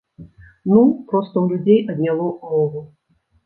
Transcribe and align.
Ну, 0.71 0.79
проста 1.11 1.35
ў 1.43 1.45
людзей 1.53 1.79
адняло 1.95 2.29
мову. 2.57 2.87